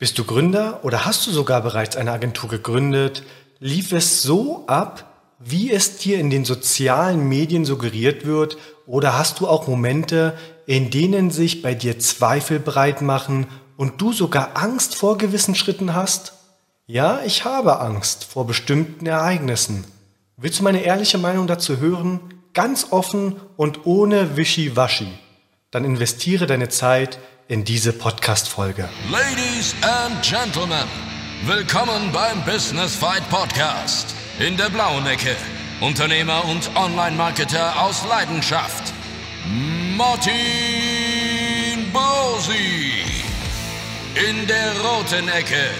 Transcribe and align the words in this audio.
Bist 0.00 0.16
du 0.16 0.22
Gründer 0.22 0.78
oder 0.84 1.04
hast 1.04 1.26
du 1.26 1.32
sogar 1.32 1.60
bereits 1.60 1.96
eine 1.96 2.12
Agentur 2.12 2.48
gegründet? 2.48 3.24
Lief 3.58 3.90
es 3.90 4.22
so 4.22 4.64
ab, 4.68 5.34
wie 5.40 5.72
es 5.72 5.96
dir 5.96 6.20
in 6.20 6.30
den 6.30 6.44
sozialen 6.44 7.28
Medien 7.28 7.64
suggeriert 7.64 8.24
wird? 8.24 8.58
Oder 8.86 9.18
hast 9.18 9.40
du 9.40 9.48
auch 9.48 9.66
Momente, 9.66 10.38
in 10.66 10.90
denen 10.90 11.32
sich 11.32 11.62
bei 11.62 11.74
dir 11.74 11.98
Zweifel 11.98 12.60
breit 12.60 13.02
machen 13.02 13.48
und 13.76 14.00
du 14.00 14.12
sogar 14.12 14.56
Angst 14.56 14.94
vor 14.94 15.18
gewissen 15.18 15.56
Schritten 15.56 15.94
hast? 15.94 16.34
Ja, 16.86 17.18
ich 17.26 17.44
habe 17.44 17.80
Angst 17.80 18.22
vor 18.22 18.46
bestimmten 18.46 19.06
Ereignissen. 19.06 19.84
Willst 20.36 20.60
du 20.60 20.62
meine 20.62 20.84
ehrliche 20.84 21.18
Meinung 21.18 21.48
dazu 21.48 21.78
hören? 21.78 22.20
Ganz 22.54 22.86
offen 22.90 23.34
und 23.56 23.84
ohne 23.84 24.36
Wischiwaschi. 24.36 25.08
Dann 25.72 25.84
investiere 25.84 26.46
deine 26.46 26.68
Zeit 26.68 27.18
in 27.48 27.64
diese 27.64 27.92
Podcast-Folge. 27.94 28.88
Ladies 29.10 29.74
and 29.80 30.22
Gentlemen, 30.22 30.86
willkommen 31.46 32.12
beim 32.12 32.44
Business 32.44 32.94
Fight 32.94 33.28
Podcast. 33.30 34.14
In 34.38 34.56
der 34.58 34.68
blauen 34.68 35.06
Ecke, 35.06 35.34
Unternehmer 35.80 36.44
und 36.44 36.70
Online-Marketer 36.76 37.80
aus 37.80 38.04
Leidenschaft, 38.06 38.92
Martin 39.96 40.36
Bosi. 41.90 42.92
In 44.14 44.46
der 44.46 44.78
roten 44.80 45.28
Ecke, 45.28 45.70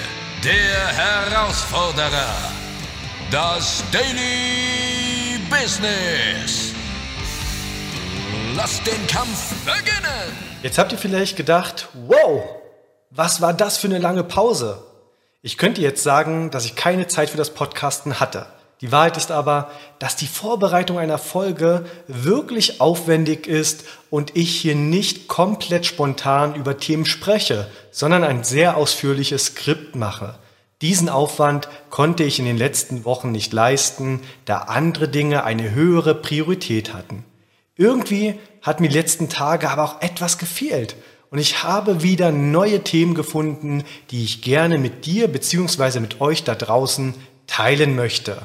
der 0.43 0.87
Herausforderer, 0.97 2.35
das 3.31 3.85
Daily 3.93 5.39
Business. 5.51 6.73
Lass 8.57 8.83
den 8.85 9.07
Kampf 9.07 9.53
beginnen! 9.67 10.48
Jetzt 10.61 10.77
habt 10.77 10.91
ihr 10.91 10.99
vielleicht 10.99 11.37
gedacht, 11.37 11.89
wow, 12.09 12.43
was 13.11 13.41
war 13.41 13.55
das 13.55 13.79
für 13.79 13.87
eine 13.87 13.99
lange 13.99 14.25
Pause? 14.25 14.83
Ich 15.41 15.57
könnte 15.57 15.81
jetzt 15.81 16.03
sagen, 16.03 16.51
dass 16.51 16.65
ich 16.65 16.75
keine 16.75 17.07
Zeit 17.07 17.31
für 17.31 17.37
das 17.37 17.55
Podcasten 17.55 18.19
hatte. 18.19 18.47
Die 18.81 18.91
Wahrheit 18.91 19.17
ist 19.17 19.31
aber, 19.31 19.71
dass 20.01 20.17
die 20.17 20.27
Vorbereitung 20.27 20.99
einer 20.99 21.19
Folge 21.19 21.85
wirklich 22.09 22.81
aufwendig 22.81 23.47
ist 23.47 23.85
und 24.11 24.37
ich 24.37 24.57
hier 24.57 24.75
nicht 24.75 25.29
komplett 25.29 25.87
spontan 25.87 26.57
über 26.57 26.77
Themen 26.77 27.07
spreche, 27.07 27.69
sondern 27.93 28.25
ein 28.25 28.43
sehr 28.43 28.77
ausführliches 28.77 29.47
Skript 29.47 29.95
mache. 29.95 30.35
Diesen 30.83 31.09
Aufwand 31.09 31.69
konnte 31.89 32.25
ich 32.25 32.41
in 32.41 32.45
den 32.45 32.59
letzten 32.59 33.05
Wochen 33.05 33.31
nicht 33.31 33.53
leisten, 33.53 34.23
da 34.45 34.59
andere 34.59 35.09
Dinge 35.09 35.45
eine 35.45 35.71
höhere 35.71 36.17
Priorität 36.17 36.95
hatten. 36.95 37.25
Irgendwie 37.77 38.35
hat 38.63 38.81
mir 38.81 38.89
die 38.89 38.97
letzten 38.97 39.29
Tage 39.29 39.71
aber 39.71 39.85
auch 39.85 40.03
etwas 40.03 40.39
gefehlt. 40.39 40.97
Und 41.31 41.39
ich 41.39 41.63
habe 41.63 42.03
wieder 42.03 42.33
neue 42.33 42.83
Themen 42.83 43.15
gefunden, 43.15 43.85
die 44.11 44.25
ich 44.25 44.43
gerne 44.43 44.79
mit 44.79 45.05
dir 45.05 45.29
bzw. 45.29 46.01
mit 46.01 46.21
euch 46.21 46.45
da 46.45 46.55
draußen 46.55 47.15
teilen 47.47 47.97
möchte. 47.97 48.43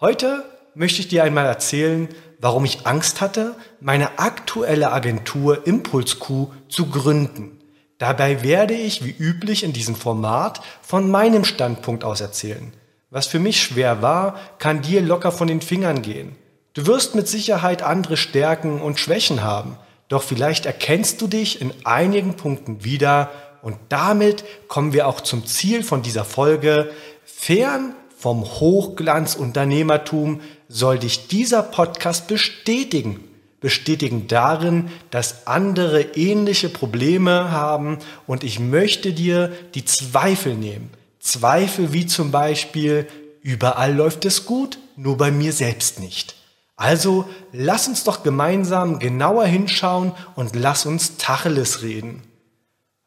Heute 0.00 0.44
möchte 0.74 1.00
ich 1.00 1.08
dir 1.08 1.24
einmal 1.24 1.46
erzählen, 1.46 2.08
warum 2.40 2.64
ich 2.64 2.86
Angst 2.86 3.20
hatte, 3.20 3.56
meine 3.80 4.18
aktuelle 4.18 4.92
Agentur 4.92 5.66
ImpulsQ 5.66 6.46
zu 6.68 6.86
gründen. 6.86 7.60
Dabei 7.98 8.44
werde 8.44 8.74
ich, 8.74 9.04
wie 9.04 9.10
üblich 9.10 9.64
in 9.64 9.72
diesem 9.72 9.96
Format, 9.96 10.60
von 10.82 11.10
meinem 11.10 11.44
Standpunkt 11.44 12.04
aus 12.04 12.20
erzählen. 12.20 12.72
Was 13.10 13.26
für 13.26 13.40
mich 13.40 13.60
schwer 13.60 14.02
war, 14.02 14.38
kann 14.58 14.82
dir 14.82 15.02
locker 15.02 15.32
von 15.32 15.48
den 15.48 15.60
Fingern 15.60 16.02
gehen. 16.02 16.36
Du 16.74 16.86
wirst 16.86 17.14
mit 17.14 17.28
Sicherheit 17.28 17.82
andere 17.82 18.16
Stärken 18.16 18.80
und 18.80 18.98
Schwächen 19.00 19.42
haben, 19.42 19.76
doch 20.08 20.22
vielleicht 20.22 20.66
erkennst 20.66 21.20
du 21.20 21.26
dich 21.26 21.60
in 21.60 21.72
einigen 21.84 22.34
Punkten 22.34 22.84
wieder 22.84 23.30
und 23.62 23.76
damit 23.88 24.44
kommen 24.68 24.92
wir 24.92 25.08
auch 25.08 25.20
zum 25.20 25.46
Ziel 25.46 25.82
von 25.82 26.02
dieser 26.02 26.24
Folge. 26.24 26.90
Fern 27.24 27.94
vom 28.16 28.44
Hochglanzunternehmertum 28.44 30.40
soll 30.68 30.98
dich 30.98 31.28
dieser 31.28 31.62
Podcast 31.62 32.26
bestätigen. 32.28 33.24
Bestätigen 33.60 34.28
darin, 34.28 34.88
dass 35.10 35.48
andere 35.48 36.02
ähnliche 36.14 36.68
Probleme 36.68 37.50
haben 37.50 37.98
und 38.26 38.44
ich 38.44 38.60
möchte 38.60 39.12
dir 39.12 39.52
die 39.74 39.84
Zweifel 39.84 40.54
nehmen. 40.54 40.90
Zweifel 41.18 41.92
wie 41.92 42.06
zum 42.06 42.30
Beispiel, 42.30 43.08
überall 43.42 43.94
läuft 43.94 44.24
es 44.24 44.46
gut, 44.46 44.78
nur 44.96 45.16
bei 45.16 45.32
mir 45.32 45.52
selbst 45.52 45.98
nicht. 45.98 46.37
Also 46.78 47.28
lass 47.52 47.88
uns 47.88 48.04
doch 48.04 48.22
gemeinsam 48.22 49.00
genauer 49.00 49.44
hinschauen 49.46 50.12
und 50.36 50.54
lass 50.54 50.86
uns 50.86 51.16
Tacheles 51.16 51.82
reden. 51.82 52.22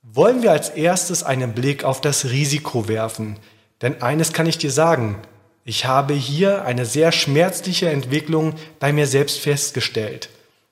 Wollen 0.04 0.44
wir 0.44 0.52
als 0.52 0.70
erstes 0.70 1.24
einen 1.24 1.54
Blick 1.54 1.86
auf 1.86 2.02
das 2.02 2.26
Risiko 2.26 2.90
werfen? 2.90 3.40
Denn 3.81 4.02
eines 4.02 4.34
kann 4.34 4.46
ich 4.46 4.58
dir 4.58 4.72
sagen, 4.72 5.16
ich 5.64 5.86
habe 5.86 6.14
hier 6.14 6.66
eine 6.66 6.86
sehr 6.86 7.14
schmerzliche 7.14 7.90
Entwicklung 7.90 8.56
bei 8.80 8.92
mir 8.92 9.08
selbst 9.08 9.40
festgestellt. 9.40 10.30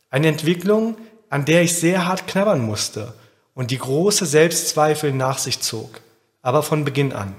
Eine 0.09 0.28
Entwicklung, 0.28 0.98
an 1.30 1.46
der 1.46 1.62
ich 1.62 1.76
sehr 1.78 2.06
hart 2.06 2.28
knabbern 2.28 2.66
musste 2.66 3.14
und 3.54 3.72
die 3.72 3.78
große 3.78 4.26
Selbstzweifel 4.26 5.14
nach 5.14 5.38
sich 5.38 5.62
zog, 5.62 6.02
aber 6.42 6.64
von 6.64 6.84
Beginn 6.84 7.14
an. 7.14 7.34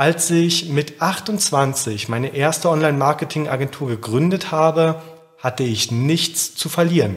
Als 0.00 0.30
ich 0.30 0.70
mit 0.70 1.02
28 1.02 2.08
meine 2.08 2.34
erste 2.34 2.70
Online-Marketing-Agentur 2.70 3.86
gegründet 3.86 4.50
habe, 4.50 5.02
hatte 5.36 5.62
ich 5.62 5.90
nichts 5.90 6.54
zu 6.54 6.70
verlieren. 6.70 7.16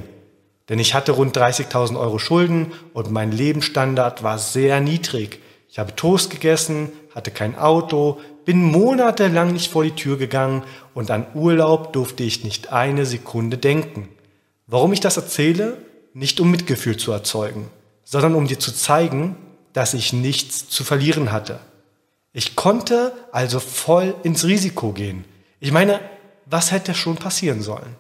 Denn 0.68 0.80
ich 0.80 0.94
hatte 0.94 1.14
rund 1.14 1.38
30.000 1.38 1.98
Euro 1.98 2.20
Schulden 2.20 2.74
und 2.94 3.10
mein 3.10 3.32
Lebensstandard 3.32 4.22
war 4.22 4.38
sehr 4.38 4.82
niedrig. 4.82 5.40
Ich 5.70 5.80
habe 5.80 5.96
Toast 5.96 6.30
gegessen, 6.30 6.92
hatte 7.16 7.32
kein 7.32 7.58
Auto, 7.58 8.20
bin 8.44 8.62
monatelang 8.62 9.54
nicht 9.54 9.72
vor 9.72 9.86
die 9.86 9.96
Tür 9.96 10.18
gegangen 10.18 10.64
und 10.94 11.10
an 11.10 11.26
Urlaub 11.36 11.94
durfte 11.94 12.24
ich 12.24 12.44
nicht 12.44 12.74
eine 12.74 13.06
Sekunde 13.06 13.58
denken. 13.58 14.10
Warum 14.68 14.92
ich 14.92 15.00
das 15.00 15.16
erzähle? 15.16 15.78
Nicht 16.14 16.42
um 16.42 16.52
Mitgefühl 16.52 16.98
zu 16.98 17.14
erzeugen, 17.14 17.70
sondern 18.04 18.36
um 18.36 18.46
dir 18.46 18.60
zu 18.60 18.74
zeigen, 18.74 19.38
dass 19.72 19.94
ich 19.94 20.12
nichts 20.12 20.68
zu 20.68 20.84
verlieren 20.84 21.32
hatte. 21.32 21.62
Ich 22.34 22.56
konnte 22.56 23.14
also 23.32 23.60
voll 23.60 24.16
ins 24.24 24.44
Risiko 24.44 24.92
gehen. 24.92 25.24
Ich 25.60 25.72
meine, 25.72 26.00
was 26.48 26.72
hätte 26.72 26.96
schon 26.96 27.16
passieren 27.16 27.62
sollen? 27.62 27.96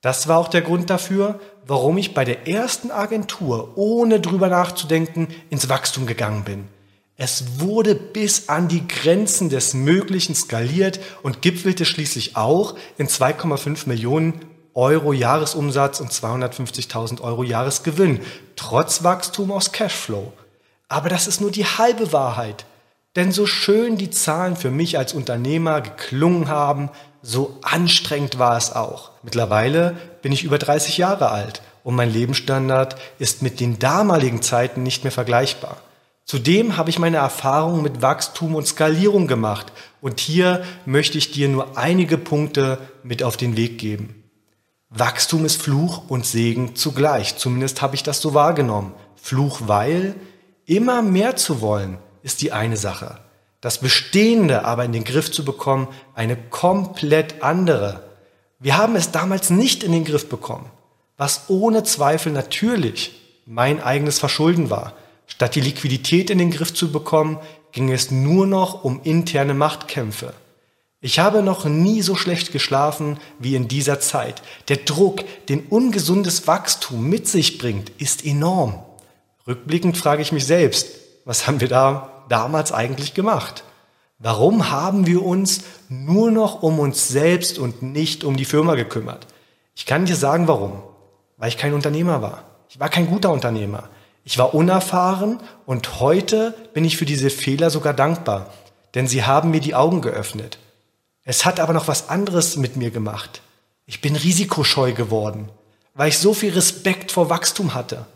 Das 0.00 0.28
war 0.28 0.38
auch 0.38 0.48
der 0.48 0.60
Grund 0.60 0.90
dafür, 0.90 1.40
warum 1.66 1.96
ich 1.96 2.12
bei 2.12 2.26
der 2.26 2.46
ersten 2.46 2.90
Agentur, 2.90 3.72
ohne 3.76 4.20
drüber 4.20 4.48
nachzudenken, 4.48 5.28
ins 5.48 5.68
Wachstum 5.68 6.04
gegangen 6.04 6.44
bin. 6.44 6.68
Es 7.16 7.60
wurde 7.60 7.94
bis 7.94 8.48
an 8.48 8.66
die 8.66 8.86
Grenzen 8.88 9.48
des 9.48 9.72
Möglichen 9.72 10.34
skaliert 10.34 10.98
und 11.22 11.42
gipfelte 11.42 11.84
schließlich 11.84 12.36
auch 12.36 12.74
in 12.98 13.06
2,5 13.06 13.88
Millionen 13.88 14.40
Euro 14.74 15.12
Jahresumsatz 15.12 16.00
und 16.00 16.12
250.000 16.12 17.20
Euro 17.20 17.44
Jahresgewinn, 17.44 18.20
trotz 18.56 19.04
Wachstum 19.04 19.52
aus 19.52 19.70
Cashflow. 19.70 20.32
Aber 20.88 21.08
das 21.08 21.28
ist 21.28 21.40
nur 21.40 21.52
die 21.52 21.64
halbe 21.64 22.12
Wahrheit. 22.12 22.66
Denn 23.16 23.30
so 23.30 23.46
schön 23.46 23.96
die 23.96 24.10
Zahlen 24.10 24.56
für 24.56 24.70
mich 24.70 24.98
als 24.98 25.14
Unternehmer 25.14 25.80
geklungen 25.80 26.48
haben, 26.48 26.90
so 27.22 27.58
anstrengend 27.62 28.38
war 28.38 28.56
es 28.56 28.72
auch. 28.72 29.10
Mittlerweile 29.22 29.96
bin 30.22 30.32
ich 30.32 30.44
über 30.44 30.58
30 30.58 30.98
Jahre 30.98 31.30
alt 31.30 31.62
und 31.84 31.94
mein 31.94 32.12
Lebensstandard 32.12 32.96
ist 33.18 33.40
mit 33.42 33.60
den 33.60 33.78
damaligen 33.78 34.42
Zeiten 34.42 34.82
nicht 34.82 35.04
mehr 35.04 35.12
vergleichbar. 35.12 35.76
Zudem 36.24 36.76
habe 36.76 36.90
ich 36.90 36.98
meine 36.98 37.18
Erfahrungen 37.18 37.82
mit 37.82 38.02
Wachstum 38.02 38.54
und 38.54 38.66
Skalierung 38.66 39.26
gemacht 39.26 39.72
und 40.00 40.20
hier 40.20 40.64
möchte 40.86 41.18
ich 41.18 41.30
dir 41.30 41.48
nur 41.48 41.76
einige 41.76 42.18
Punkte 42.18 42.78
mit 43.02 43.22
auf 43.22 43.36
den 43.36 43.56
Weg 43.56 43.78
geben. 43.78 44.24
Wachstum 44.88 45.44
ist 45.44 45.60
Fluch 45.60 46.08
und 46.08 46.24
Segen 46.24 46.76
zugleich, 46.76 47.36
zumindest 47.36 47.82
habe 47.82 47.94
ich 47.94 48.02
das 48.02 48.20
so 48.20 48.32
wahrgenommen. 48.32 48.94
Fluch, 49.16 49.62
weil 49.66 50.14
immer 50.66 51.02
mehr 51.02 51.36
zu 51.36 51.60
wollen, 51.60 51.98
ist 52.24 52.42
die 52.42 52.50
eine 52.50 52.76
Sache. 52.76 53.18
Das 53.60 53.78
Bestehende 53.78 54.64
aber 54.64 54.84
in 54.84 54.92
den 54.92 55.04
Griff 55.04 55.30
zu 55.30 55.44
bekommen, 55.44 55.88
eine 56.14 56.36
komplett 56.36 57.42
andere. 57.42 58.02
Wir 58.58 58.76
haben 58.76 58.96
es 58.96 59.12
damals 59.12 59.50
nicht 59.50 59.84
in 59.84 59.92
den 59.92 60.04
Griff 60.04 60.28
bekommen, 60.28 60.70
was 61.16 61.44
ohne 61.48 61.84
Zweifel 61.84 62.32
natürlich 62.32 63.20
mein 63.46 63.82
eigenes 63.82 64.18
Verschulden 64.18 64.70
war. 64.70 64.94
Statt 65.26 65.54
die 65.54 65.60
Liquidität 65.60 66.30
in 66.30 66.38
den 66.38 66.50
Griff 66.50 66.74
zu 66.74 66.90
bekommen, 66.90 67.38
ging 67.72 67.92
es 67.92 68.10
nur 68.10 68.46
noch 68.46 68.84
um 68.84 69.00
interne 69.04 69.54
Machtkämpfe. 69.54 70.32
Ich 71.00 71.18
habe 71.18 71.42
noch 71.42 71.66
nie 71.66 72.00
so 72.00 72.14
schlecht 72.16 72.52
geschlafen 72.52 73.18
wie 73.38 73.54
in 73.54 73.68
dieser 73.68 74.00
Zeit. 74.00 74.40
Der 74.68 74.78
Druck, 74.78 75.22
den 75.48 75.66
ungesundes 75.66 76.46
Wachstum 76.46 77.06
mit 77.06 77.28
sich 77.28 77.58
bringt, 77.58 77.90
ist 77.98 78.24
enorm. 78.24 78.82
Rückblickend 79.46 79.98
frage 79.98 80.22
ich 80.22 80.32
mich 80.32 80.46
selbst, 80.46 80.88
was 81.26 81.46
haben 81.46 81.60
wir 81.60 81.68
da 81.68 82.13
damals 82.28 82.72
eigentlich 82.72 83.14
gemacht? 83.14 83.64
Warum 84.18 84.70
haben 84.70 85.06
wir 85.06 85.24
uns 85.24 85.64
nur 85.88 86.30
noch 86.30 86.62
um 86.62 86.78
uns 86.78 87.08
selbst 87.08 87.58
und 87.58 87.82
nicht 87.82 88.24
um 88.24 88.36
die 88.36 88.44
Firma 88.44 88.74
gekümmert? 88.74 89.26
Ich 89.74 89.86
kann 89.86 90.06
dir 90.06 90.16
sagen, 90.16 90.48
warum. 90.48 90.82
Weil 91.36 91.48
ich 91.48 91.58
kein 91.58 91.74
Unternehmer 91.74 92.22
war. 92.22 92.44
Ich 92.68 92.80
war 92.80 92.88
kein 92.88 93.06
guter 93.06 93.30
Unternehmer. 93.30 93.88
Ich 94.24 94.38
war 94.38 94.54
unerfahren 94.54 95.38
und 95.66 96.00
heute 96.00 96.54
bin 96.72 96.84
ich 96.84 96.96
für 96.96 97.04
diese 97.04 97.28
Fehler 97.28 97.68
sogar 97.68 97.92
dankbar, 97.92 98.50
denn 98.94 99.06
sie 99.06 99.24
haben 99.24 99.50
mir 99.50 99.60
die 99.60 99.74
Augen 99.74 100.00
geöffnet. 100.00 100.58
Es 101.24 101.44
hat 101.44 101.60
aber 101.60 101.74
noch 101.74 101.88
was 101.88 102.08
anderes 102.08 102.56
mit 102.56 102.76
mir 102.76 102.90
gemacht. 102.90 103.42
Ich 103.84 104.00
bin 104.00 104.16
risikoscheu 104.16 104.92
geworden, 104.92 105.50
weil 105.92 106.08
ich 106.08 106.18
so 106.18 106.32
viel 106.32 106.54
Respekt 106.54 107.12
vor 107.12 107.28
Wachstum 107.28 107.74
hatte. 107.74 108.06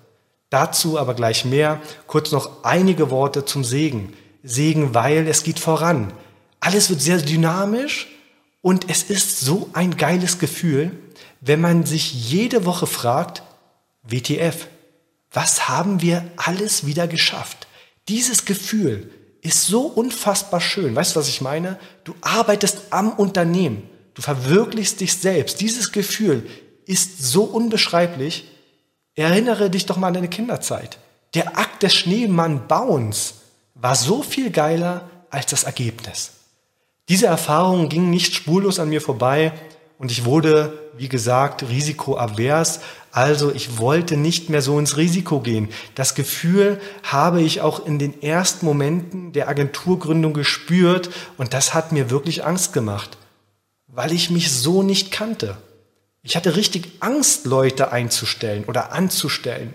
Dazu 0.51 0.99
aber 0.99 1.15
gleich 1.15 1.45
mehr, 1.45 1.81
kurz 2.07 2.33
noch 2.33 2.65
einige 2.65 3.11
Worte 3.11 3.45
zum 3.45 3.65
Segen. 3.65 4.15
Segen, 4.43 4.95
weil 4.95 5.29
es 5.29 5.43
geht 5.43 5.59
voran. 5.59 6.13
Alles 6.61 6.91
wird 6.91 7.01
sehr 7.01 7.19
dynamisch 7.19 8.09
und 8.63 8.91
es 8.91 9.03
ist 9.03 9.41
so 9.41 9.69
ein 9.73 9.97
geiles 9.97 10.39
Gefühl, 10.39 10.93
wenn 11.41 11.61
man 11.61 11.85
sich 11.85 12.31
jede 12.31 12.65
Woche 12.65 12.87
fragt, 12.87 13.43
WTF, 14.03 14.69
was 15.33 15.69
haben 15.69 16.01
wir 16.01 16.25
alles 16.37 16.87
wieder 16.87 17.07
geschafft? 17.07 17.67
Dieses 18.09 18.45
Gefühl 18.45 19.11
ist 19.43 19.67
so 19.67 19.83
unfassbar 19.83 20.61
schön. 20.61 20.97
Weißt 20.97 21.15
du, 21.15 21.21
was 21.21 21.29
ich 21.29 21.41
meine? 21.41 21.79
Du 22.05 22.15
arbeitest 22.23 22.79
am 22.91 23.13
Unternehmen. 23.13 23.89
Du 24.15 24.23
verwirklichst 24.23 25.01
dich 25.01 25.15
selbst. 25.15 25.61
Dieses 25.61 25.93
Gefühl 25.93 26.49
ist 26.87 27.23
so 27.23 27.45
unbeschreiblich. 27.45 28.49
Erinnere 29.19 29.69
dich 29.69 29.85
doch 29.85 29.97
mal 29.97 30.07
an 30.07 30.15
deine 30.15 30.29
Kinderzeit. 30.29 30.99
Der 31.35 31.59
Akt 31.59 31.83
des 31.83 31.93
Schneemannbauens 31.93 33.35
war 33.75 33.97
so 33.97 34.23
viel 34.23 34.51
geiler 34.51 35.11
als 35.29 35.47
das 35.47 35.65
Ergebnis. 35.65 36.35
Diese 37.09 37.27
Erfahrung 37.27 37.89
ging 37.89 38.11
nicht 38.11 38.33
spurlos 38.37 38.79
an 38.79 38.91
mir 38.91 39.01
vorbei 39.01 39.53
und 39.99 40.13
ich 40.13 40.25
wurde, 40.25 40.73
wie 40.97 41.09
gesagt, 41.09 41.69
risikoavers. 41.69 42.79
Also 43.11 43.53
ich 43.53 43.79
wollte 43.79 44.17
nicht 44.17 44.51
mehr 44.51 44.63
so 44.63 44.79
ins 44.79 44.97
Risiko 44.97 45.41
gehen. 45.41 45.71
Das 45.97 46.15
Gefühl 46.15 46.81
habe 47.03 47.43
ich 47.43 47.61
auch 47.61 47.85
in 47.85 47.99
den 47.99 48.23
ersten 48.23 48.67
Momenten 48.67 49.33
der 49.33 49.49
Agenturgründung 49.49 50.33
gespürt 50.33 51.11
und 51.37 51.55
das 51.55 51.75
hat 51.75 51.91
mir 51.91 52.11
wirklich 52.11 52.45
Angst 52.45 52.73
gemacht, 52.73 53.19
weil 53.89 54.13
ich 54.13 54.31
mich 54.31 54.53
so 54.53 54.85
nicht 54.85 55.11
kannte. 55.11 55.57
Ich 56.29 56.37
hatte 56.37 56.57
richtig 56.57 56.93
Angst, 57.01 57.47
Leute 57.47 57.91
einzustellen 57.91 58.67
oder 58.67 58.93
anzustellen. 58.93 59.73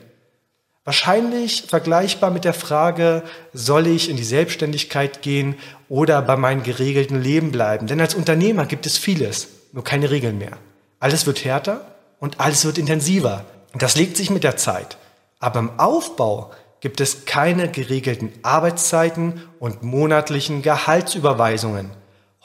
Wahrscheinlich 0.84 1.64
vergleichbar 1.68 2.30
mit 2.30 2.46
der 2.46 2.54
Frage, 2.54 3.24
soll 3.54 3.88
ich 3.88 4.08
in 4.08 4.18
die 4.18 4.24
Selbstständigkeit 4.24 5.24
gehen 5.24 5.56
oder 5.90 6.22
bei 6.22 6.36
meinem 6.36 6.62
geregelten 6.62 7.20
Leben 7.20 7.52
bleiben? 7.52 7.88
Denn 7.88 8.00
als 8.00 8.14
Unternehmer 8.14 8.68
gibt 8.68 8.86
es 8.86 9.00
vieles 9.00 9.48
nur 9.72 9.84
keine 9.84 10.12
Regeln 10.12 10.38
mehr. 10.38 10.60
Alles 11.00 11.26
wird 11.26 11.44
härter 11.44 11.96
und 12.20 12.40
alles 12.40 12.66
wird 12.66 12.78
intensiver. 12.78 13.46
Und 13.74 13.82
das 13.82 13.96
legt 13.96 14.16
sich 14.16 14.30
mit 14.30 14.44
der 14.44 14.56
Zeit. 14.56 14.98
Aber 15.40 15.58
im 15.58 15.80
Aufbau 15.80 16.52
gibt 16.82 17.02
es 17.02 17.26
keine 17.26 17.68
geregelten 17.68 18.32
Arbeitszeiten 18.44 19.42
und 19.58 19.82
monatlichen 19.82 20.62
Gehaltsüberweisungen. 20.62 21.90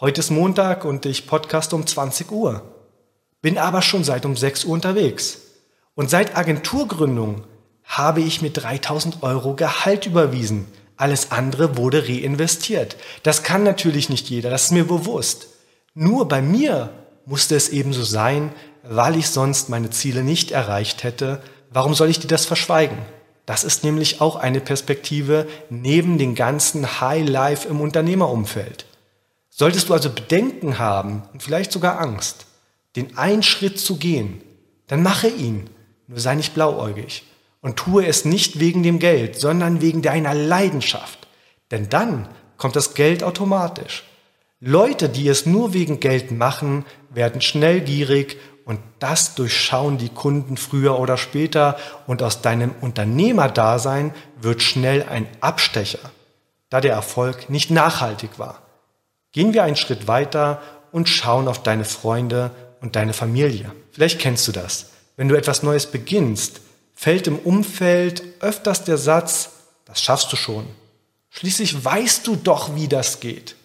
Heute 0.00 0.20
ist 0.20 0.30
Montag 0.30 0.86
und 0.86 1.04
ich 1.04 1.26
podcast 1.26 1.74
um 1.74 1.86
20 1.86 2.32
Uhr. 2.32 2.77
Bin 3.40 3.58
aber 3.58 3.82
schon 3.82 4.04
seit 4.04 4.26
um 4.26 4.36
6 4.36 4.64
Uhr 4.64 4.72
unterwegs. 4.72 5.38
Und 5.94 6.10
seit 6.10 6.36
Agenturgründung 6.36 7.44
habe 7.84 8.20
ich 8.20 8.42
mir 8.42 8.50
3000 8.50 9.22
Euro 9.22 9.54
Gehalt 9.54 10.06
überwiesen. 10.06 10.66
Alles 10.96 11.30
andere 11.30 11.76
wurde 11.76 12.08
reinvestiert. 12.08 12.96
Das 13.22 13.42
kann 13.42 13.62
natürlich 13.62 14.08
nicht 14.08 14.28
jeder, 14.28 14.50
das 14.50 14.64
ist 14.64 14.72
mir 14.72 14.86
bewusst. 14.86 15.48
Nur 15.94 16.28
bei 16.28 16.42
mir 16.42 16.90
musste 17.24 17.54
es 17.56 17.68
ebenso 17.68 18.02
sein, 18.02 18.52
weil 18.82 19.16
ich 19.16 19.28
sonst 19.30 19.68
meine 19.68 19.90
Ziele 19.90 20.22
nicht 20.22 20.50
erreicht 20.50 21.04
hätte. 21.04 21.40
Warum 21.70 21.94
soll 21.94 22.10
ich 22.10 22.18
dir 22.18 22.28
das 22.28 22.46
verschweigen? 22.46 22.98
Das 23.46 23.64
ist 23.64 23.84
nämlich 23.84 24.20
auch 24.20 24.36
eine 24.36 24.60
Perspektive 24.60 25.46
neben 25.70 26.18
den 26.18 26.34
ganzen 26.34 27.00
High 27.00 27.28
Life 27.28 27.66
im 27.68 27.80
Unternehmerumfeld. 27.80 28.86
Solltest 29.48 29.88
du 29.88 29.94
also 29.94 30.10
Bedenken 30.10 30.78
haben 30.78 31.22
und 31.32 31.42
vielleicht 31.42 31.72
sogar 31.72 32.00
Angst, 32.00 32.46
den 32.96 33.16
einen 33.16 33.42
Schritt 33.42 33.78
zu 33.78 33.96
gehen, 33.96 34.42
dann 34.86 35.02
mache 35.02 35.28
ihn, 35.28 35.70
nur 36.06 36.18
sei 36.18 36.34
nicht 36.34 36.54
blauäugig 36.54 37.24
und 37.60 37.76
tue 37.76 38.06
es 38.06 38.24
nicht 38.24 38.60
wegen 38.60 38.82
dem 38.82 38.98
Geld, 38.98 39.36
sondern 39.36 39.80
wegen 39.80 40.02
deiner 40.02 40.34
Leidenschaft. 40.34 41.26
Denn 41.70 41.88
dann 41.88 42.28
kommt 42.56 42.76
das 42.76 42.94
Geld 42.94 43.22
automatisch. 43.22 44.04
Leute, 44.60 45.08
die 45.08 45.28
es 45.28 45.46
nur 45.46 45.72
wegen 45.72 46.00
Geld 46.00 46.32
machen, 46.32 46.84
werden 47.10 47.40
schnell 47.40 47.80
gierig 47.80 48.38
und 48.64 48.80
das 48.98 49.34
durchschauen 49.34 49.98
die 49.98 50.08
Kunden 50.08 50.56
früher 50.56 50.98
oder 50.98 51.16
später 51.16 51.76
und 52.06 52.22
aus 52.22 52.42
deinem 52.42 52.74
Unternehmerdasein 52.80 54.12
wird 54.40 54.62
schnell 54.62 55.04
ein 55.04 55.28
Abstecher, 55.40 56.10
da 56.68 56.80
der 56.80 56.92
Erfolg 56.92 57.48
nicht 57.50 57.70
nachhaltig 57.70 58.38
war. 58.38 58.62
Gehen 59.32 59.54
wir 59.54 59.62
einen 59.62 59.76
Schritt 59.76 60.08
weiter 60.08 60.60
und 60.90 61.08
schauen 61.08 61.48
auf 61.48 61.62
deine 61.62 61.84
Freunde 61.84 62.50
und 62.80 62.96
deine 62.96 63.12
Familie. 63.12 63.72
Vielleicht 63.92 64.18
kennst 64.18 64.46
du 64.48 64.52
das. 64.52 64.90
Wenn 65.16 65.28
du 65.28 65.34
etwas 65.34 65.62
Neues 65.62 65.86
beginnst, 65.86 66.60
fällt 66.94 67.26
im 67.26 67.38
Umfeld 67.38 68.22
öfters 68.40 68.84
der 68.84 68.98
Satz, 68.98 69.50
das 69.84 70.02
schaffst 70.02 70.32
du 70.32 70.36
schon. 70.36 70.66
Schließlich 71.30 71.84
weißt 71.84 72.26
du 72.26 72.36
doch, 72.36 72.74
wie 72.74 72.88
das 72.88 73.20
geht. 73.20 73.56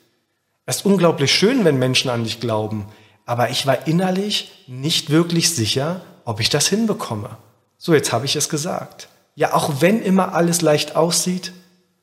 Es 0.66 0.78
ist 0.78 0.86
unglaublich 0.86 1.34
schön, 1.34 1.66
wenn 1.66 1.78
Menschen 1.78 2.10
an 2.10 2.24
dich 2.24 2.40
glauben, 2.40 2.86
aber 3.26 3.50
ich 3.50 3.66
war 3.66 3.88
innerlich 3.88 4.52
nicht 4.68 5.10
wirklich 5.10 5.54
sicher, 5.54 6.02
ob 6.26 6.40
ich 6.40 6.50
das 6.50 6.68
hinbekomme. 6.68 7.38
So, 7.78 7.94
jetzt 7.94 8.14
habe 8.14 8.26
ich 8.26 8.36
es 8.36 8.50
gesagt. 8.50 9.10
Ja, 9.36 9.54
auch 9.54 9.82
wenn 9.82 10.02
immer 10.02 10.34
alles 10.34 10.62
leicht 10.62 10.96
aussieht, 10.96 11.54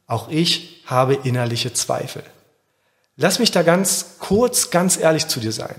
auch 0.06 0.28
ich 0.28 0.82
habe 0.86 1.14
innerliche 1.14 1.72
Zweifel. 1.72 2.22
Lass 3.16 3.38
mich 3.38 3.50
da 3.50 3.62
ganz 3.62 4.16
kurz, 4.18 4.70
ganz 4.70 4.96
ehrlich 4.96 5.28
zu 5.28 5.40
dir 5.40 5.52
sein. 5.52 5.76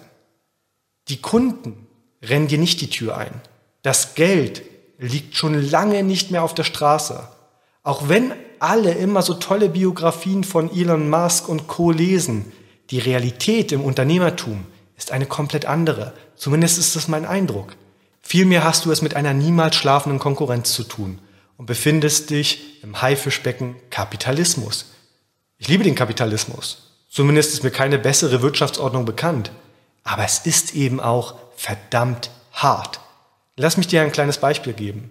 Die 1.11 1.17
Kunden 1.17 1.87
rennen 2.23 2.47
dir 2.47 2.57
nicht 2.57 2.79
die 2.79 2.89
Tür 2.89 3.17
ein. 3.17 3.41
Das 3.81 4.15
Geld 4.15 4.61
liegt 4.97 5.35
schon 5.35 5.61
lange 5.61 6.03
nicht 6.03 6.31
mehr 6.31 6.41
auf 6.41 6.53
der 6.53 6.63
Straße. 6.63 7.27
Auch 7.83 8.07
wenn 8.07 8.31
alle 8.59 8.93
immer 8.93 9.21
so 9.21 9.33
tolle 9.33 9.67
Biografien 9.67 10.45
von 10.45 10.73
Elon 10.73 11.09
Musk 11.09 11.49
und 11.49 11.67
Co 11.67 11.91
lesen, 11.91 12.53
die 12.91 12.99
Realität 12.99 13.73
im 13.73 13.81
Unternehmertum 13.81 14.63
ist 14.95 15.11
eine 15.11 15.25
komplett 15.25 15.65
andere. 15.65 16.13
Zumindest 16.37 16.77
ist 16.77 16.95
das 16.95 17.09
mein 17.09 17.25
Eindruck. 17.25 17.75
Vielmehr 18.21 18.63
hast 18.63 18.85
du 18.85 18.91
es 18.91 19.01
mit 19.01 19.13
einer 19.17 19.33
niemals 19.33 19.75
schlafenden 19.75 20.17
Konkurrenz 20.17 20.71
zu 20.71 20.85
tun 20.85 21.19
und 21.57 21.65
befindest 21.65 22.29
dich 22.29 22.81
im 22.83 23.01
Haifischbecken 23.01 23.75
Kapitalismus. 23.89 24.93
Ich 25.57 25.67
liebe 25.67 25.83
den 25.83 25.95
Kapitalismus. 25.95 26.93
Zumindest 27.09 27.53
ist 27.53 27.63
mir 27.63 27.71
keine 27.71 27.99
bessere 27.99 28.41
Wirtschaftsordnung 28.41 29.03
bekannt. 29.03 29.51
Aber 30.03 30.23
es 30.23 30.39
ist 30.39 30.75
eben 30.75 30.99
auch 30.99 31.35
verdammt 31.55 32.31
hart. 32.51 32.99
Lass 33.57 33.77
mich 33.77 33.87
dir 33.87 34.01
ein 34.01 34.11
kleines 34.11 34.37
Beispiel 34.37 34.73
geben. 34.73 35.09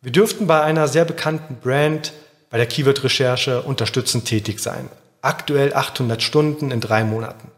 Wir 0.00 0.12
dürften 0.12 0.46
bei 0.46 0.62
einer 0.62 0.88
sehr 0.88 1.04
bekannten 1.04 1.56
Brand 1.56 2.12
bei 2.48 2.56
der 2.56 2.66
Keyword-Recherche 2.66 3.62
unterstützend 3.62 4.24
tätig 4.24 4.60
sein 4.60 4.88
aktuell 5.22 5.74
800 5.74 6.22
Stunden 6.22 6.70
in 6.70 6.80
drei 6.80 7.04
Monaten. 7.04 7.50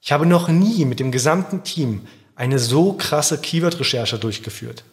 Ich 0.00 0.12
habe 0.12 0.26
noch 0.26 0.48
nie 0.48 0.84
mit 0.84 1.00
dem 1.00 1.12
gesamten 1.12 1.62
Team 1.62 2.06
eine 2.34 2.58
so 2.58 2.94
krasse 2.94 3.38
Keyword-Recherche 3.38 4.18
durchgeführt. 4.18 4.84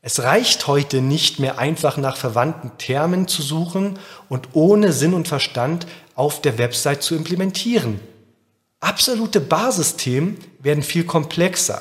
Es 0.00 0.22
reicht 0.22 0.66
heute 0.66 1.00
nicht 1.00 1.40
mehr 1.40 1.58
einfach 1.58 1.96
nach 1.96 2.16
verwandten 2.16 2.72
Termen 2.78 3.26
zu 3.26 3.42
suchen 3.42 3.98
und 4.28 4.48
ohne 4.52 4.92
Sinn 4.92 5.14
und 5.14 5.28
Verstand 5.28 5.86
auf 6.14 6.40
der 6.42 6.58
Website 6.58 7.02
zu 7.02 7.14
implementieren. 7.14 8.00
Absolute 8.84 9.40
Basisthemen 9.40 10.36
werden 10.58 10.82
viel 10.82 11.04
komplexer. 11.04 11.80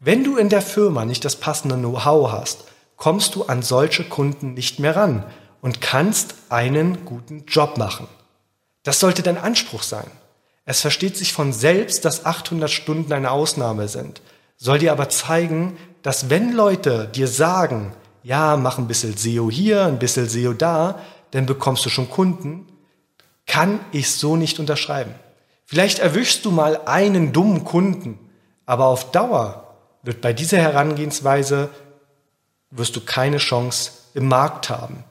Wenn 0.00 0.24
du 0.24 0.38
in 0.38 0.48
der 0.48 0.62
Firma 0.62 1.04
nicht 1.04 1.26
das 1.26 1.36
passende 1.36 1.76
Know-how 1.76 2.32
hast, 2.32 2.64
kommst 2.96 3.34
du 3.34 3.44
an 3.44 3.60
solche 3.60 4.04
Kunden 4.04 4.54
nicht 4.54 4.78
mehr 4.78 4.96
ran 4.96 5.26
und 5.60 5.82
kannst 5.82 6.36
einen 6.48 7.04
guten 7.04 7.44
Job 7.44 7.76
machen. 7.76 8.08
Das 8.82 8.98
sollte 8.98 9.22
dein 9.22 9.36
Anspruch 9.36 9.82
sein. 9.82 10.10
Es 10.64 10.80
versteht 10.80 11.18
sich 11.18 11.34
von 11.34 11.52
selbst, 11.52 12.06
dass 12.06 12.24
800 12.24 12.70
Stunden 12.70 13.12
eine 13.12 13.30
Ausnahme 13.30 13.86
sind, 13.86 14.22
soll 14.56 14.78
dir 14.78 14.92
aber 14.92 15.10
zeigen, 15.10 15.76
dass 16.00 16.30
wenn 16.30 16.54
Leute 16.54 17.10
dir 17.14 17.28
sagen, 17.28 17.92
ja, 18.22 18.56
mach 18.56 18.78
ein 18.78 18.88
bisschen 18.88 19.14
SEO 19.14 19.50
hier, 19.50 19.84
ein 19.84 19.98
bisschen 19.98 20.26
SEO 20.26 20.54
da, 20.54 20.98
dann 21.32 21.44
bekommst 21.44 21.84
du 21.84 21.90
schon 21.90 22.08
Kunden, 22.08 22.66
kann 23.46 23.80
ich 23.92 24.10
so 24.10 24.36
nicht 24.36 24.58
unterschreiben. 24.58 25.14
Vielleicht 25.70 25.98
erwischst 25.98 26.46
du 26.46 26.50
mal 26.50 26.80
einen 26.86 27.34
dummen 27.34 27.62
Kunden, 27.62 28.18
aber 28.64 28.86
auf 28.86 29.10
Dauer 29.10 29.76
wird 30.02 30.22
bei 30.22 30.32
dieser 30.32 30.56
Herangehensweise 30.56 31.68
wirst 32.70 32.96
du 32.96 33.02
keine 33.02 33.36
Chance 33.36 33.90
im 34.14 34.28
Markt 34.28 34.70
haben. 34.70 35.04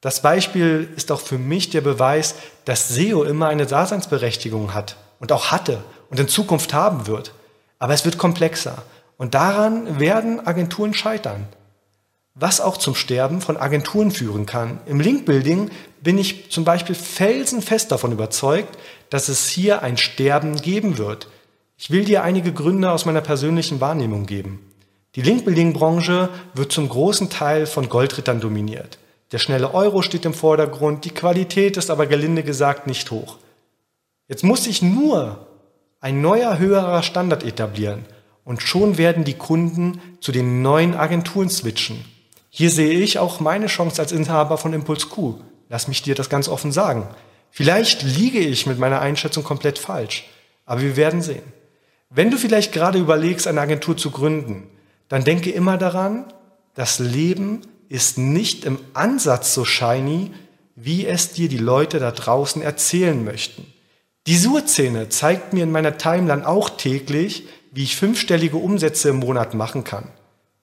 Das 0.00 0.22
Beispiel 0.22 0.88
ist 0.96 1.12
auch 1.12 1.20
für 1.20 1.36
mich 1.36 1.68
der 1.68 1.82
Beweis, 1.82 2.36
dass 2.64 2.88
SEO 2.88 3.22
immer 3.24 3.48
eine 3.48 3.66
Daseinsberechtigung 3.66 4.72
hat 4.72 4.96
und 5.20 5.30
auch 5.30 5.50
hatte 5.50 5.84
und 6.08 6.18
in 6.18 6.28
Zukunft 6.28 6.72
haben 6.72 7.06
wird. 7.06 7.34
Aber 7.78 7.92
es 7.92 8.06
wird 8.06 8.16
komplexer 8.16 8.82
und 9.18 9.34
daran 9.34 10.00
werden 10.00 10.46
Agenturen 10.46 10.94
scheitern. 10.94 11.48
was 12.40 12.60
auch 12.60 12.76
zum 12.76 12.94
Sterben 12.94 13.40
von 13.40 13.56
Agenturen 13.56 14.12
führen 14.12 14.46
kann. 14.46 14.78
Im 14.86 15.00
Linkbuilding 15.00 15.70
bin 16.00 16.18
ich 16.18 16.50
zum 16.52 16.64
Beispiel 16.64 16.94
felsenfest 16.94 17.90
davon 17.90 18.12
überzeugt, 18.12 18.78
dass 19.10 19.28
es 19.28 19.48
hier 19.48 19.82
ein 19.82 19.96
Sterben 19.96 20.56
geben 20.56 20.98
wird. 20.98 21.28
Ich 21.76 21.90
will 21.90 22.04
dir 22.04 22.22
einige 22.22 22.52
Gründe 22.52 22.90
aus 22.90 23.04
meiner 23.04 23.20
persönlichen 23.20 23.80
Wahrnehmung 23.80 24.26
geben. 24.26 24.60
Die 25.14 25.22
Linkbuilding-Branche 25.22 26.28
wird 26.54 26.72
zum 26.72 26.88
großen 26.88 27.30
Teil 27.30 27.66
von 27.66 27.88
Goldrittern 27.88 28.40
dominiert. 28.40 28.98
Der 29.32 29.38
schnelle 29.38 29.74
Euro 29.74 30.02
steht 30.02 30.24
im 30.24 30.34
Vordergrund, 30.34 31.04
die 31.04 31.10
Qualität 31.10 31.76
ist 31.76 31.90
aber 31.90 32.06
gelinde 32.06 32.42
gesagt 32.42 32.86
nicht 32.86 33.10
hoch. 33.10 33.36
Jetzt 34.26 34.44
muss 34.44 34.64
sich 34.64 34.82
nur 34.82 35.46
ein 36.00 36.20
neuer 36.20 36.58
höherer 36.58 37.02
Standard 37.02 37.42
etablieren 37.42 38.04
und 38.44 38.62
schon 38.62 38.96
werden 38.96 39.24
die 39.24 39.34
Kunden 39.34 40.00
zu 40.20 40.32
den 40.32 40.62
neuen 40.62 40.94
Agenturen 40.94 41.50
switchen. 41.50 42.04
Hier 42.50 42.70
sehe 42.70 42.98
ich 43.00 43.18
auch 43.18 43.40
meine 43.40 43.66
Chance 43.66 44.00
als 44.00 44.12
Inhaber 44.12 44.56
von 44.58 44.72
Impuls 44.72 45.10
Q. 45.10 45.40
Lass 45.68 45.88
mich 45.88 46.02
dir 46.02 46.14
das 46.14 46.30
ganz 46.30 46.48
offen 46.48 46.72
sagen. 46.72 47.08
Vielleicht 47.50 48.02
liege 48.02 48.38
ich 48.38 48.66
mit 48.66 48.78
meiner 48.78 49.00
Einschätzung 49.00 49.44
komplett 49.44 49.78
falsch, 49.78 50.28
aber 50.66 50.82
wir 50.82 50.96
werden 50.96 51.22
sehen. 51.22 51.42
Wenn 52.10 52.30
du 52.30 52.38
vielleicht 52.38 52.72
gerade 52.72 52.98
überlegst, 52.98 53.46
eine 53.46 53.60
Agentur 53.60 53.96
zu 53.96 54.10
gründen, 54.10 54.68
dann 55.08 55.24
denke 55.24 55.50
immer 55.50 55.76
daran, 55.76 56.32
das 56.74 56.98
Leben 56.98 57.62
ist 57.88 58.18
nicht 58.18 58.64
im 58.64 58.78
Ansatz 58.94 59.54
so 59.54 59.64
shiny, 59.64 60.30
wie 60.76 61.06
es 61.06 61.32
dir 61.32 61.48
die 61.48 61.58
Leute 61.58 61.98
da 61.98 62.12
draußen 62.12 62.62
erzählen 62.62 63.24
möchten. 63.24 63.66
Die 64.26 64.36
Surszene 64.36 65.08
zeigt 65.08 65.52
mir 65.52 65.64
in 65.64 65.72
meiner 65.72 65.96
Timeline 65.98 66.46
auch 66.46 66.70
täglich, 66.70 67.48
wie 67.72 67.82
ich 67.82 67.96
fünfstellige 67.96 68.58
Umsätze 68.58 69.08
im 69.08 69.16
Monat 69.16 69.54
machen 69.54 69.84
kann. 69.84 70.08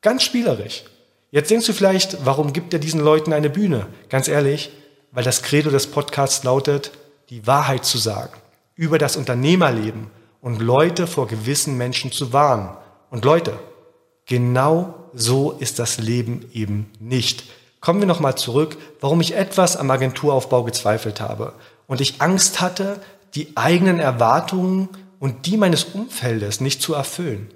Ganz 0.01 0.23
spielerisch. 0.23 0.83
Jetzt 1.31 1.51
denkst 1.51 1.65
du 1.65 1.73
vielleicht, 1.73 2.25
warum 2.25 2.53
gibt 2.53 2.73
er 2.73 2.79
diesen 2.79 3.01
Leuten 3.01 3.33
eine 3.33 3.49
Bühne? 3.49 3.87
Ganz 4.09 4.27
ehrlich, 4.27 4.71
weil 5.15 5.23
das 5.23 5.41
Credo 5.41 5.71
des 5.71 5.87
Podcasts 5.87 6.43
lautet, 6.43 6.91
die 7.31 7.47
Wahrheit 7.47 7.85
zu 7.85 7.97
sagen, 7.97 8.33
über 8.75 8.99
das 8.99 9.15
Unternehmerleben 9.15 10.11
und 10.41 10.61
Leute 10.61 11.07
vor 11.07 11.27
gewissen 11.27 11.75
Menschen 11.75 12.11
zu 12.11 12.33
warnen. 12.33 12.69
Und 13.09 13.25
Leute, 13.25 13.57
Genau 14.25 14.95
so 15.13 15.51
ist 15.51 15.77
das 15.77 15.99
Leben 15.99 16.49
eben 16.51 16.91
nicht. 16.99 17.43
Kommen 17.79 17.99
wir 17.99 18.07
nochmal 18.07 18.35
zurück, 18.35 18.77
warum 18.99 19.21
ich 19.21 19.35
etwas 19.35 19.77
am 19.77 19.91
Agenturaufbau 19.91 20.63
gezweifelt 20.63 21.21
habe 21.21 21.53
und 21.85 22.01
ich 22.01 22.21
Angst 22.21 22.59
hatte, 22.59 22.99
die 23.35 23.55
eigenen 23.55 23.99
Erwartungen 23.99 24.89
und 25.19 25.45
die 25.45 25.57
meines 25.57 25.83
Umfeldes 25.83 26.59
nicht 26.59 26.81
zu 26.81 26.95
erfüllen. 26.95 27.51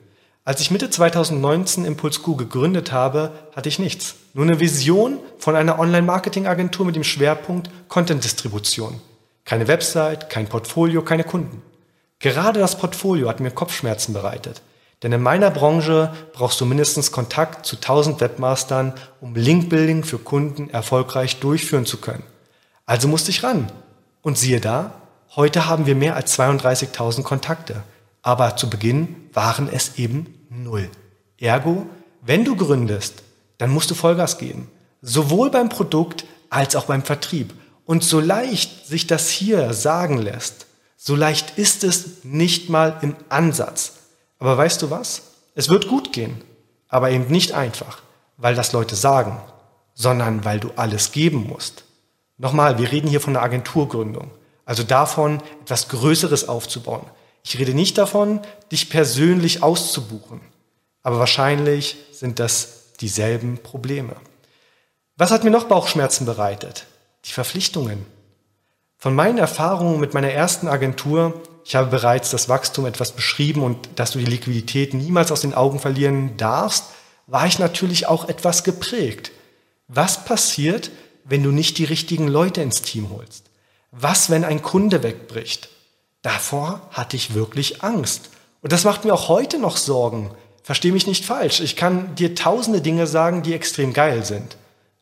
Als 0.46 0.62
ich 0.62 0.70
Mitte 0.70 0.92
2019 0.92 1.86
Impuls 1.86 2.22
Q 2.22 2.36
gegründet 2.36 2.92
habe, 2.92 3.32
hatte 3.56 3.70
ich 3.70 3.80
nichts. 3.80 4.16
Nur 4.40 4.48
eine 4.48 4.62
Vision 4.62 5.20
von 5.38 5.58
einer 5.58 5.80
Online-Marketing-Agentur 5.80 6.86
mit 6.86 6.96
dem 6.96 7.04
Schwerpunkt 7.04 7.70
Content-Distribution. 7.90 9.02
Keine 9.44 9.68
Website, 9.68 10.30
kein 10.30 10.48
Portfolio, 10.48 11.02
keine 11.02 11.26
Kunden. 11.26 11.62
Gerade 12.20 12.62
das 12.62 12.78
Portfolio 12.78 13.28
hat 13.28 13.42
mir 13.42 13.52
Kopfschmerzen 13.52 14.14
bereitet. 14.14 14.62
Denn 15.04 15.12
in 15.12 15.22
meiner 15.22 15.52
Branche 15.52 16.14
brauchst 16.32 16.62
du 16.62 16.66
mindestens 16.66 17.12
Kontakt 17.12 17.66
zu 17.66 17.76
1000 17.76 18.22
Webmastern, 18.22 18.94
um 19.20 19.36
Linkbuilding 19.36 20.06
für 20.06 20.20
Kunden 20.20 20.70
erfolgreich 20.70 21.42
durchführen 21.42 21.86
zu 21.86 21.98
können. 21.98 22.24
Also 22.86 23.10
musste 23.10 23.32
ich 23.32 23.44
ran. 23.44 23.70
Und 24.22 24.38
siehe 24.38 24.62
da, 24.62 25.02
heute 25.36 25.68
haben 25.68 25.86
wir 25.86 25.96
mehr 25.96 26.16
als 26.16 26.40
32.000 26.40 27.24
Kontakte. 27.24 27.84
Aber 28.22 28.56
zu 28.56 28.70
Beginn 28.70 29.18
waren 29.34 29.68
es 29.70 29.98
eben 29.98 30.34
null. 30.50 30.90
Ergo, 31.38 31.88
wenn 32.22 32.46
du 32.46 32.56
gründest, 32.56 33.24
dann 33.60 33.70
musst 33.70 33.92
du 33.92 33.96
Vollgas 33.96 34.40
geben. 34.40 34.72
Sowohl 35.02 35.52
beim 35.52 35.70
Produkt 35.70 36.26
als 36.50 36.76
auch 36.76 36.86
beim 36.86 37.04
Vertrieb. 37.04 37.54
Und 37.86 38.04
so 38.04 38.20
leicht 38.20 38.88
sich 38.88 39.06
das 39.06 39.30
hier 39.30 39.74
sagen 39.74 40.18
lässt, 40.18 40.66
so 40.98 41.16
leicht 41.16 41.58
ist 41.58 41.84
es 41.84 42.24
nicht 42.24 42.70
mal 42.70 42.98
im 43.02 43.16
Ansatz. 43.30 43.94
Aber 44.40 44.58
weißt 44.58 44.82
du 44.82 44.90
was? 44.90 45.22
Es 45.56 45.70
wird 45.70 45.88
gut 45.88 46.12
gehen, 46.14 46.42
aber 46.88 47.12
eben 47.12 47.28
nicht 47.28 47.54
einfach, 47.54 48.02
weil 48.38 48.56
das 48.56 48.74
Leute 48.74 48.96
sagen, 48.96 49.40
sondern 49.94 50.46
weil 50.46 50.60
du 50.60 50.72
alles 50.76 51.12
geben 51.12 51.48
musst. 51.48 51.84
Nochmal, 52.38 52.78
wir 52.78 52.92
reden 52.92 53.10
hier 53.10 53.22
von 53.22 53.36
einer 53.36 53.46
Agenturgründung, 53.46 54.32
also 54.66 54.84
davon, 54.84 55.42
etwas 55.62 55.90
Größeres 55.90 56.48
aufzubauen. 56.48 57.06
Ich 57.44 57.58
rede 57.60 57.74
nicht 57.74 57.98
davon, 57.98 58.42
dich 58.72 58.90
persönlich 58.90 59.64
auszubuchen, 59.64 60.42
aber 61.02 61.20
wahrscheinlich 61.20 61.98
sind 62.12 62.40
das 62.40 62.79
dieselben 63.02 63.58
Probleme. 63.58 64.16
Was 65.18 65.32
hat 65.32 65.44
mir 65.44 65.52
noch 65.52 65.66
Bauchschmerzen 65.66 66.26
bereitet? 66.26 66.86
Die 67.26 67.32
Verpflichtungen. 67.32 68.06
Von 68.98 69.16
meinen 69.16 69.38
Erfahrungen 69.38 70.00
mit 70.00 70.14
meiner 70.14 70.32
ersten 70.32 70.68
Agentur 70.68 71.42
ich 71.70 71.76
habe 71.76 71.92
bereits 71.92 72.32
das 72.32 72.50
Wachstum 72.50 72.88
etwas 72.88 73.12
beschrieben 73.12 73.62
und 73.62 73.90
dass 73.96 74.10
du 74.10 74.18
die 74.18 74.26
Liquidität 74.26 74.96
niemals 74.96 75.32
aus 75.32 75.42
den 75.42 75.54
Augen 75.54 75.80
verlieren 75.80 76.36
darfst, 76.36 76.86
war 77.28 77.46
ich 77.46 77.60
natürlich 77.60 78.08
auch 78.08 78.28
etwas 78.28 78.64
geprägt. 78.64 79.32
Was 79.88 80.26
passiert, 80.26 80.90
wenn 81.26 81.44
du 81.44 81.52
nicht 81.52 81.78
die 81.78 81.86
richtigen 81.86 82.28
Leute 82.28 82.64
ins 82.64 82.82
Team 82.82 83.12
holst? 83.12 83.46
Was, 83.92 84.32
wenn 84.32 84.44
ein 84.44 84.64
Kunde 84.64 85.04
wegbricht? 85.04 85.70
Davor 86.24 86.82
hatte 86.90 87.16
ich 87.16 87.36
wirklich 87.36 87.84
Angst. 87.84 88.32
Und 88.64 88.72
das 88.72 88.84
macht 88.84 89.06
mir 89.06 89.14
auch 89.14 89.30
heute 89.30 89.60
noch 89.60 89.78
Sorgen. 89.78 90.32
Versteh 90.70 90.92
mich 90.92 91.08
nicht 91.08 91.26
falsch. 91.26 91.62
Ich 91.62 91.76
kann 91.76 92.14
dir 92.14 92.36
tausende 92.36 92.80
Dinge 92.80 93.08
sagen, 93.08 93.42
die 93.42 93.56
extrem 93.56 93.92
geil 93.92 94.24
sind. 94.24 94.56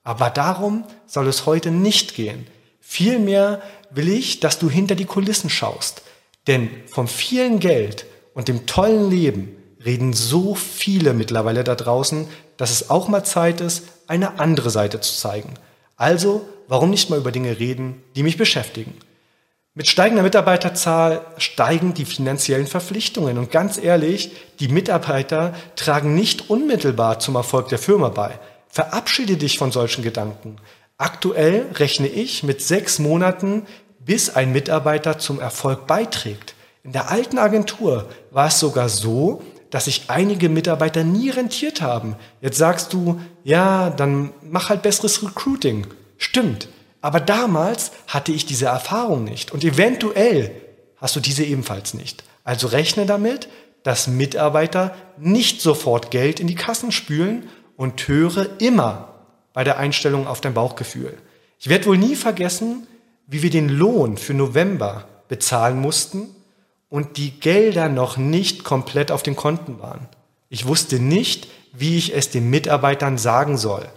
Aber 0.06 0.30
darum 0.30 0.86
soll 1.08 1.28
es 1.28 1.46
heute 1.46 1.72
nicht 1.72 2.16
gehen. 2.16 2.48
Vielmehr 2.80 3.62
will 3.90 4.08
ich, 4.08 4.40
dass 4.40 4.60
du 4.60 4.70
hinter 4.70 4.96
die 4.96 5.04
Kulissen 5.04 5.50
schaust. 5.50 6.04
Denn 6.48 6.70
vom 6.88 7.10
vielen 7.10 7.60
Geld 7.60 8.06
und 8.34 8.48
dem 8.48 8.66
tollen 8.66 9.10
Leben 9.10 9.58
reden 9.84 10.14
so 10.14 10.56
viele 10.56 11.12
mittlerweile 11.14 11.66
da 11.66 11.76
draußen, 11.76 12.30
dass 12.56 12.72
es 12.72 12.90
auch 12.90 13.10
mal 13.10 13.26
Zeit 13.26 13.60
ist, 13.60 13.84
eine 14.08 14.40
andere 14.40 14.70
Seite 14.70 15.02
zu 15.02 15.14
zeigen. 15.18 15.56
Also, 15.98 16.48
warum 16.70 16.92
nicht 16.92 17.10
mal 17.10 17.20
über 17.20 17.34
Dinge 17.34 17.60
reden, 17.60 18.02
die 18.16 18.24
mich 18.24 18.38
beschäftigen? 18.38 18.94
Mit 19.78 19.88
steigender 19.88 20.24
Mitarbeiterzahl 20.24 21.22
steigen 21.38 21.94
die 21.94 22.06
finanziellen 22.06 22.66
Verpflichtungen. 22.66 23.38
Und 23.38 23.52
ganz 23.52 23.78
ehrlich, 23.78 24.32
die 24.60 24.70
Mitarbeiter 24.70 25.54
tragen 25.76 26.16
nicht 26.16 26.50
unmittelbar 26.50 27.20
zum 27.20 27.36
Erfolg 27.36 27.68
der 27.68 27.78
Firma 27.78 28.10
bei. 28.10 28.40
Verabschiede 28.70 29.38
dich 29.38 29.60
von 29.60 29.72
solchen 29.72 30.04
Gedanken. 30.04 30.56
Aktuell 30.98 31.68
rechne 31.76 32.08
ich 32.08 32.42
mit 32.42 32.64
sechs 32.64 32.98
Monaten 32.98 33.68
bis 34.00 34.36
ein 34.36 34.52
Mitarbeiter 34.52 35.20
zum 35.20 35.40
Erfolg 35.40 35.86
beiträgt. 35.86 36.56
In 36.84 36.92
der 36.92 37.12
alten 37.12 37.38
Agentur 37.38 38.10
war 38.32 38.48
es 38.48 38.60
sogar 38.60 38.90
so, 38.90 39.44
dass 39.70 39.86
sich 39.86 40.06
einige 40.08 40.50
Mitarbeiter 40.50 41.04
nie 41.04 41.30
rentiert 41.30 41.84
haben. 41.84 42.16
Jetzt 42.42 42.58
sagst 42.58 42.94
du, 42.94 43.22
ja, 43.44 43.92
dann 43.92 44.34
mach 44.42 44.70
halt 44.70 44.82
besseres 44.82 45.22
Recruiting. 45.22 45.86
Stimmt. 46.18 46.68
Aber 47.02 47.20
damals 47.20 47.92
hatte 48.08 48.32
ich 48.32 48.46
diese 48.46 48.66
Erfahrung 48.66 49.24
nicht. 49.24 49.52
Und 49.52 49.64
eventuell 49.64 50.52
hast 50.98 51.16
du 51.16 51.20
diese 51.20 51.44
ebenfalls 51.44 51.94
nicht. 51.94 52.24
Also 52.44 52.68
rechne 52.68 53.06
damit, 53.06 53.50
dass 53.84 54.08
Mitarbeiter 54.08 54.96
nicht 55.18 55.62
sofort 55.62 56.12
Geld 56.12 56.40
in 56.40 56.48
die 56.48 56.56
Kassen 56.56 56.92
spülen 56.92 57.50
und 57.76 58.08
höre 58.08 58.60
immer 58.60 59.14
bei 59.54 59.64
der 59.64 59.78
Einstellung 59.78 60.28
auf 60.28 60.42
dein 60.42 60.54
Bauchgefühl. 60.54 61.18
Ich 61.60 61.70
werde 61.70 61.86
wohl 61.86 61.98
nie 61.98 62.16
vergessen, 62.16 62.88
wie 63.28 63.44
wir 63.44 63.50
den 63.50 63.70
Lohn 63.70 64.18
für 64.18 64.34
November 64.34 65.08
bezahlen 65.28 65.80
mussten 65.80 66.30
und 66.90 67.18
die 67.18 67.40
Gelder 67.40 67.90
noch 67.90 68.18
nicht 68.18 68.64
komplett 68.64 69.12
auf 69.12 69.24
den 69.24 69.36
Konten 69.36 69.80
waren. 69.80 70.08
Ich 70.50 70.66
wusste 70.66 71.00
nicht, 71.00 71.48
wie 71.74 71.98
ich 71.98 72.16
es 72.16 72.30
den 72.30 72.50
Mitarbeitern 72.50 73.18
sagen 73.18 73.58
soll 73.58 73.88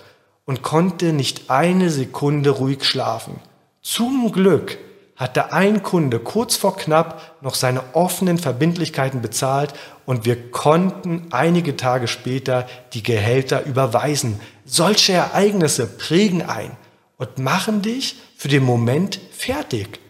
und 0.50 0.62
konnte 0.62 1.12
nicht 1.12 1.48
eine 1.48 1.90
Sekunde 1.90 2.50
ruhig 2.50 2.82
schlafen. 2.82 3.36
Zum 3.82 4.32
Glück 4.32 4.78
hatte 5.14 5.52
ein 5.52 5.84
Kunde 5.84 6.18
kurz 6.18 6.56
vor 6.56 6.76
knapp 6.76 7.36
noch 7.40 7.54
seine 7.54 7.94
offenen 7.94 8.36
Verbindlichkeiten 8.36 9.22
bezahlt 9.22 9.74
und 10.06 10.24
wir 10.24 10.50
konnten 10.50 11.28
einige 11.30 11.76
Tage 11.76 12.08
später 12.08 12.66
die 12.94 13.04
Gehälter 13.04 13.64
überweisen. 13.64 14.40
Solche 14.64 15.12
Ereignisse 15.12 15.86
prägen 15.86 16.42
ein 16.42 16.72
und 17.16 17.38
machen 17.38 17.80
dich 17.80 18.16
für 18.36 18.48
den 18.48 18.64
Moment 18.64 19.20
fertig. 19.30 20.00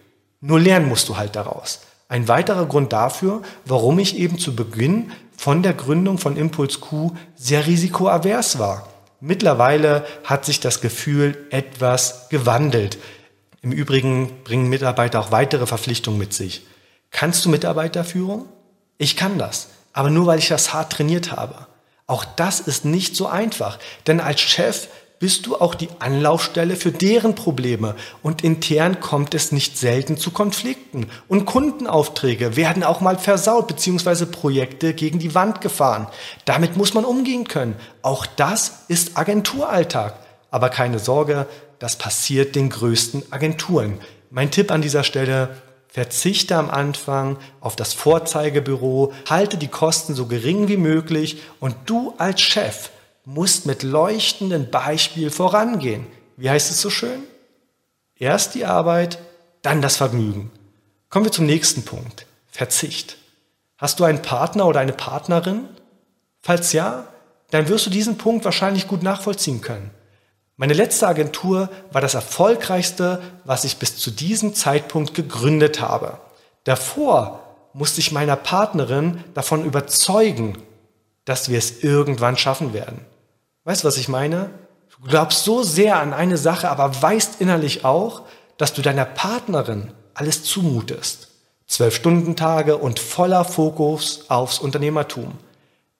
Nur 0.40 0.58
lernen 0.58 0.88
musst 0.88 1.10
du 1.10 1.18
halt 1.18 1.36
daraus. 1.36 1.80
Ein 2.08 2.28
weiterer 2.28 2.64
Grund 2.64 2.94
dafür, 2.94 3.42
warum 3.66 3.98
ich 3.98 4.16
eben 4.16 4.38
zu 4.38 4.56
Beginn 4.56 5.12
von 5.36 5.62
der 5.62 5.74
Gründung 5.74 6.16
von 6.16 6.38
Impuls 6.38 6.80
Q 6.80 7.12
sehr 7.36 7.66
risikoavers 7.66 8.58
war. 8.58 8.89
Mittlerweile 9.20 10.06
hat 10.24 10.44
sich 10.44 10.60
das 10.60 10.80
Gefühl 10.80 11.46
etwas 11.50 12.28
gewandelt. 12.30 12.98
Im 13.62 13.72
Übrigen 13.72 14.42
bringen 14.44 14.68
Mitarbeiter 14.68 15.20
auch 15.20 15.30
weitere 15.30 15.66
Verpflichtungen 15.66 16.18
mit 16.18 16.32
sich. 16.32 16.66
Kannst 17.10 17.44
du 17.44 17.50
Mitarbeiterführung? 17.50 18.48
Ich 18.96 19.16
kann 19.16 19.38
das, 19.38 19.68
aber 19.92 20.10
nur 20.10 20.26
weil 20.26 20.38
ich 20.38 20.48
das 20.48 20.72
hart 20.72 20.92
trainiert 20.92 21.32
habe. 21.32 21.66
Auch 22.06 22.24
das 22.24 22.60
ist 22.60 22.84
nicht 22.84 23.14
so 23.14 23.26
einfach, 23.26 23.78
denn 24.06 24.20
als 24.20 24.40
Chef 24.40 24.88
bist 25.20 25.46
du 25.46 25.56
auch 25.56 25.74
die 25.74 25.90
Anlaufstelle 25.98 26.76
für 26.76 26.92
deren 26.92 27.34
Probleme 27.34 27.94
und 28.22 28.42
intern 28.42 29.00
kommt 29.00 29.34
es 29.34 29.52
nicht 29.52 29.76
selten 29.76 30.16
zu 30.16 30.30
Konflikten 30.30 31.08
und 31.28 31.44
Kundenaufträge 31.44 32.56
werden 32.56 32.82
auch 32.82 33.02
mal 33.02 33.18
versaut 33.18 33.68
bzw. 33.68 34.24
Projekte 34.24 34.94
gegen 34.94 35.18
die 35.18 35.34
Wand 35.34 35.60
gefahren. 35.60 36.08
Damit 36.46 36.78
muss 36.78 36.94
man 36.94 37.04
umgehen 37.04 37.46
können. 37.46 37.76
Auch 38.00 38.24
das 38.24 38.84
ist 38.88 39.18
Agenturalltag. 39.18 40.14
Aber 40.50 40.70
keine 40.70 40.98
Sorge, 40.98 41.46
das 41.78 41.96
passiert 41.96 42.56
den 42.56 42.70
größten 42.70 43.24
Agenturen. 43.30 43.98
Mein 44.30 44.50
Tipp 44.50 44.70
an 44.70 44.80
dieser 44.80 45.04
Stelle, 45.04 45.50
verzichte 45.86 46.56
am 46.56 46.70
Anfang 46.70 47.36
auf 47.60 47.76
das 47.76 47.92
Vorzeigebüro, 47.92 49.12
halte 49.28 49.58
die 49.58 49.68
Kosten 49.68 50.14
so 50.14 50.26
gering 50.26 50.68
wie 50.68 50.78
möglich 50.78 51.42
und 51.58 51.74
du 51.84 52.14
als 52.16 52.40
Chef 52.40 52.90
musst 53.24 53.66
mit 53.66 53.82
leuchtendem 53.82 54.70
Beispiel 54.70 55.30
vorangehen. 55.30 56.06
Wie 56.36 56.50
heißt 56.50 56.70
es 56.70 56.80
so 56.80 56.90
schön? 56.90 57.22
Erst 58.16 58.54
die 58.54 58.64
Arbeit, 58.64 59.18
dann 59.62 59.82
das 59.82 59.96
Vergnügen. 59.96 60.50
Kommen 61.08 61.24
wir 61.24 61.32
zum 61.32 61.46
nächsten 61.46 61.84
Punkt. 61.84 62.26
Verzicht. 62.48 63.16
Hast 63.78 64.00
du 64.00 64.04
einen 64.04 64.22
Partner 64.22 64.66
oder 64.66 64.80
eine 64.80 64.92
Partnerin? 64.92 65.68
Falls 66.40 66.72
ja, 66.72 67.06
dann 67.50 67.68
wirst 67.68 67.86
du 67.86 67.90
diesen 67.90 68.18
Punkt 68.18 68.44
wahrscheinlich 68.44 68.86
gut 68.88 69.02
nachvollziehen 69.02 69.60
können. 69.60 69.90
Meine 70.56 70.74
letzte 70.74 71.08
Agentur 71.08 71.70
war 71.90 72.00
das 72.00 72.14
erfolgreichste, 72.14 73.22
was 73.44 73.64
ich 73.64 73.78
bis 73.78 73.96
zu 73.96 74.10
diesem 74.10 74.54
Zeitpunkt 74.54 75.14
gegründet 75.14 75.80
habe. 75.80 76.18
Davor 76.64 77.40
musste 77.72 78.00
ich 78.00 78.12
meiner 78.12 78.36
Partnerin 78.36 79.24
davon 79.32 79.64
überzeugen, 79.64 80.58
dass 81.24 81.48
wir 81.48 81.58
es 81.58 81.82
irgendwann 81.82 82.36
schaffen 82.36 82.72
werden. 82.72 83.04
Weißt 83.64 83.82
du, 83.82 83.88
was 83.88 83.96
ich 83.96 84.08
meine? 84.08 84.50
Du 84.90 85.08
glaubst 85.08 85.44
so 85.44 85.62
sehr 85.62 85.98
an 85.98 86.12
eine 86.12 86.36
Sache, 86.36 86.70
aber 86.70 87.02
weißt 87.02 87.40
innerlich 87.40 87.84
auch, 87.84 88.22
dass 88.56 88.72
du 88.72 88.82
deiner 88.82 89.04
Partnerin 89.04 89.92
alles 90.14 90.44
zumutest. 90.44 91.28
Zwölf 91.66 91.94
Stunden 91.94 92.36
Tage 92.36 92.76
und 92.76 92.98
voller 92.98 93.44
Fokus 93.44 94.24
aufs 94.28 94.58
Unternehmertum. 94.58 95.38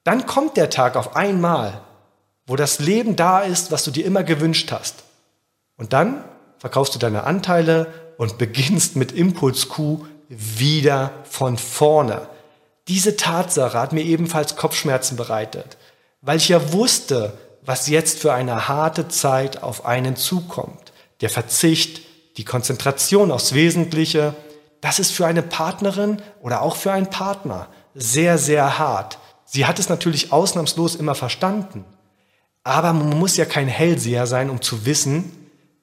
Dann 0.04 0.26
kommt 0.26 0.56
der 0.56 0.70
Tag 0.70 0.96
auf 0.96 1.16
einmal 1.16 1.80
wo 2.50 2.56
das 2.56 2.80
Leben 2.80 3.14
da 3.14 3.42
ist, 3.42 3.70
was 3.70 3.84
du 3.84 3.92
dir 3.92 4.04
immer 4.04 4.24
gewünscht 4.24 4.72
hast. 4.72 5.04
Und 5.76 5.92
dann 5.92 6.24
verkaufst 6.58 6.92
du 6.96 6.98
deine 6.98 7.22
Anteile 7.22 7.86
und 8.18 8.38
beginnst 8.38 8.96
mit 8.96 9.12
Impuls 9.12 9.68
Q 9.68 10.04
wieder 10.28 11.12
von 11.22 11.56
vorne. 11.56 12.26
Diese 12.90 13.16
Tatsache 13.16 13.78
hat 13.78 13.92
mir 13.92 14.02
ebenfalls 14.02 14.56
Kopfschmerzen 14.56 15.16
bereitet, 15.16 15.76
weil 16.22 16.38
ich 16.38 16.48
ja 16.48 16.72
wusste, 16.72 17.38
was 17.62 17.86
jetzt 17.86 18.18
für 18.18 18.32
eine 18.32 18.66
harte 18.66 19.06
Zeit 19.06 19.62
auf 19.62 19.86
einen 19.86 20.16
zukommt. 20.16 20.92
Der 21.20 21.30
Verzicht, 21.30 22.00
die 22.36 22.44
Konzentration 22.44 23.30
aufs 23.30 23.54
Wesentliche, 23.54 24.34
das 24.80 24.98
ist 24.98 25.12
für 25.12 25.24
eine 25.24 25.42
Partnerin 25.42 26.20
oder 26.42 26.62
auch 26.62 26.74
für 26.74 26.90
einen 26.90 27.10
Partner 27.10 27.68
sehr, 27.94 28.38
sehr 28.38 28.80
hart. 28.80 29.18
Sie 29.44 29.66
hat 29.66 29.78
es 29.78 29.88
natürlich 29.88 30.32
ausnahmslos 30.32 30.96
immer 30.96 31.14
verstanden. 31.14 31.84
Aber 32.64 32.92
man 32.92 33.16
muss 33.16 33.36
ja 33.36 33.44
kein 33.44 33.68
Hellseher 33.68 34.26
sein, 34.26 34.50
um 34.50 34.62
zu 34.62 34.84
wissen, 34.84 35.30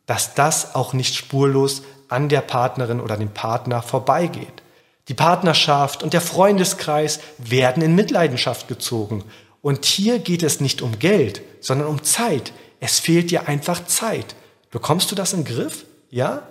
dass 0.08 0.34
das 0.34 0.76
auch 0.76 0.92
nicht 0.92 1.16
spurlos 1.16 1.84
an 2.10 2.28
der 2.28 2.42
Partnerin 2.42 3.00
oder 3.00 3.16
dem 3.16 3.34
Partner 3.34 3.82
vorbeigeht. 3.82 4.62
Die 5.08 5.14
Partnerschaft 5.14 6.04
und 6.04 6.14
der 6.14 6.22
Freundeskreis 6.22 7.20
werden 7.38 7.82
in 7.82 7.96
Mitleidenschaft 7.96 8.68
gezogen. 8.68 9.24
Und 9.62 9.86
hier 9.86 10.20
geht 10.20 10.44
es 10.44 10.60
nicht 10.60 10.82
um 10.82 11.00
Geld, 11.00 11.42
sondern 11.62 11.88
um 11.88 12.04
Zeit. 12.04 12.54
Es 12.80 13.00
fehlt 13.00 13.32
dir 13.32 13.48
einfach 13.48 13.86
Zeit. 13.86 14.36
Bekommst 14.70 15.12
du 15.12 15.16
das 15.16 15.34
im 15.34 15.46
Griff? 15.46 15.86
Ja? 16.10 16.44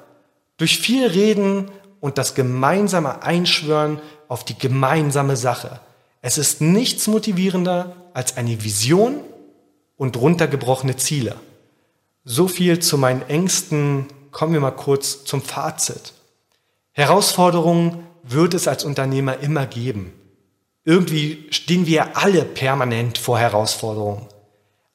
Durch 0.57 0.79
viel 0.79 1.07
Reden 1.07 1.71
und 2.01 2.19
das 2.19 2.35
gemeinsame 2.35 3.23
Einschwören 3.23 4.01
auf 4.29 4.45
die 4.45 4.59
gemeinsame 4.59 5.37
Sache. 5.37 5.81
Es 6.23 6.39
ist 6.39 6.61
nichts 6.61 7.07
motivierender 7.07 7.95
als 8.15 8.37
eine 8.37 8.65
Vision 8.65 9.21
und 9.97 10.17
runtergebrochene 10.17 10.97
Ziele. 10.97 11.37
So 12.25 12.49
viel 12.49 12.81
zu 12.81 12.99
meinen 12.99 13.23
Ängsten. 13.29 14.07
Kommen 14.33 14.53
wir 14.53 14.61
mal 14.61 14.73
kurz 14.73 15.25
zum 15.25 15.43
Fazit. 15.43 16.15
Herausforderungen 16.93 18.07
wird 18.29 18.55
es 18.55 18.69
als 18.69 18.85
Unternehmer 18.85 19.39
immer 19.39 19.67
geben. 19.67 20.13
Irgendwie 20.85 21.47
stehen 21.51 21.87
wir 21.87 22.17
alle 22.17 22.45
permanent 22.45 23.19
vor 23.19 23.39
Herausforderungen. 23.39 24.27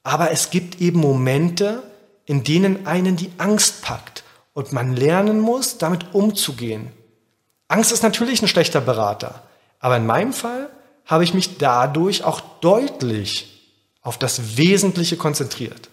Aber 0.04 0.32
es 0.32 0.50
gibt 0.50 0.82
eben 0.82 1.00
Momente, 1.00 1.84
in 2.26 2.44
denen 2.44 2.88
einen 2.88 3.17
die 3.17 3.32
Angst 3.38 3.82
packt 3.82 4.24
und 4.54 4.72
man 4.72 4.96
lernen 4.96 5.39
muss, 5.39 5.78
damit 5.78 6.13
umzugehen. 6.13 6.91
Angst 7.67 7.91
ist 7.91 8.04
natürlich 8.04 8.41
ein 8.41 8.48
schlechter 8.48 8.82
Berater, 8.82 9.44
aber 9.80 9.98
in 9.98 10.06
meinem 10.06 10.34
Fall 10.34 10.70
habe 11.06 11.24
ich 11.24 11.34
mich 11.34 11.58
dadurch 11.58 12.24
auch 12.24 12.41
deutlich 12.62 13.76
auf 14.02 14.17
das 14.17 14.58
Wesentliche 14.58 15.17
konzentriert. 15.17 15.89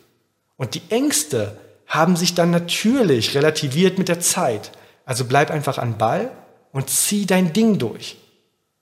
Und 0.56 0.74
die 0.74 0.82
Ängste 0.90 1.58
haben 1.86 2.16
sich 2.16 2.34
dann 2.34 2.50
natürlich 2.50 3.34
relativiert 3.34 3.98
mit 3.98 4.08
der 4.08 4.20
Zeit. 4.20 4.72
Also 5.04 5.24
bleib 5.24 5.50
einfach 5.50 5.78
an 5.78 5.98
Ball 5.98 6.30
und 6.78 6.88
zieh 6.88 7.26
dein 7.26 7.52
Ding 7.52 7.78
durch. 7.78 8.16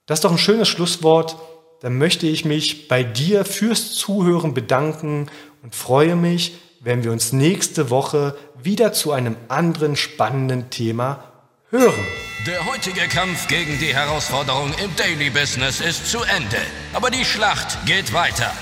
Das 0.04 0.18
ist 0.18 0.24
doch 0.24 0.30
ein 0.30 0.36
schönes 0.36 0.68
Schlusswort. 0.68 1.36
Dann 1.80 1.96
möchte 1.96 2.26
ich 2.26 2.44
mich 2.44 2.88
bei 2.88 3.02
dir 3.02 3.46
fürs 3.46 3.94
Zuhören 3.94 4.52
bedanken 4.52 5.30
und 5.62 5.74
freue 5.74 6.14
mich, 6.14 6.58
wenn 6.80 7.04
wir 7.04 7.10
uns 7.10 7.32
nächste 7.32 7.88
Woche 7.88 8.36
wieder 8.62 8.92
zu 8.92 9.12
einem 9.12 9.34
anderen 9.48 9.96
spannenden 9.96 10.68
Thema 10.68 11.24
hören. 11.70 12.04
Der 12.46 12.66
heutige 12.66 13.08
Kampf 13.08 13.48
gegen 13.48 13.78
die 13.78 13.94
Herausforderung 13.94 14.74
im 14.84 14.94
Daily 14.96 15.30
Business 15.30 15.80
ist 15.80 16.10
zu 16.10 16.18
Ende. 16.18 16.58
Aber 16.92 17.10
die 17.10 17.24
Schlacht 17.24 17.78
geht 17.86 18.12
weiter. 18.12 18.52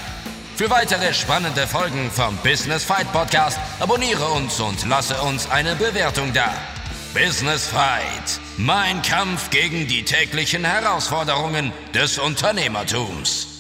Für 0.55 0.71
weitere 0.71 1.13
spannende 1.13 1.67
Folgen 1.67 2.09
vom 2.13 2.37
Business 2.45 2.85
Fight 2.85 3.13
Podcast 3.13 3.59
abonniere 3.81 4.27
uns 4.27 4.61
und 4.61 4.89
lasse 4.89 5.21
uns 5.23 5.51
eine 5.51 5.75
Bewertung 5.75 6.33
da. 6.33 6.55
Business 7.15 7.69
Fight. 7.69 8.41
Mein 8.57 9.01
Kampf 9.03 9.51
gegen 9.51 9.87
die 9.87 10.03
täglichen 10.03 10.65
Herausforderungen 10.65 11.73
des 11.95 12.19
Unternehmertums. 12.19 13.54